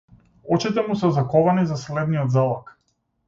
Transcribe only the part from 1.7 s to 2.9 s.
за следниот залак.